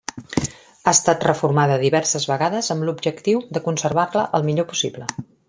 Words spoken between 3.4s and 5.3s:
de conservar-la el millor possible.